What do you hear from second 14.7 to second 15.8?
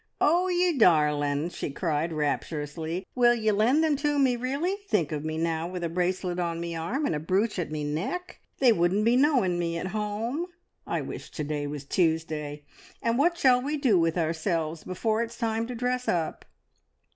all the hours before it's time to